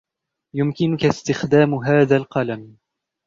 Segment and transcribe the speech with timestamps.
[0.55, 2.77] يمكنك استخدام هذا القلم